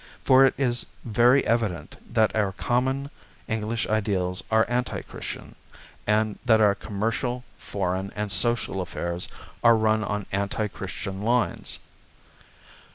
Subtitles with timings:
[0.25, 3.11] For it is very evident that our common
[3.47, 5.53] English ideals are anti Christian,
[6.07, 9.27] and that our commercial, foreign and social affairs
[9.63, 11.77] are run on anti Christian lines.